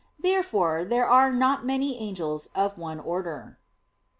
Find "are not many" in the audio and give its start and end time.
1.05-1.99